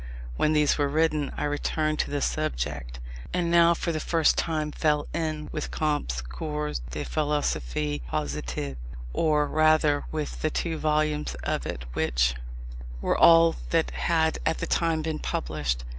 [0.35, 2.99] When these were written, I returned to the subject,
[3.35, 8.77] and now for the first time fell in with Comte's Cours de Philosophie Positive,
[9.13, 12.33] or rather with the two volumes of it which
[12.99, 15.83] were all that had at that time been published.